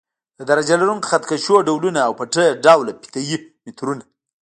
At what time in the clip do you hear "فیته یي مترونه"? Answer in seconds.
3.01-4.03